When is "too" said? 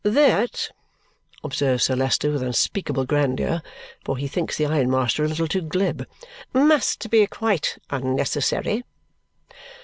5.47-5.61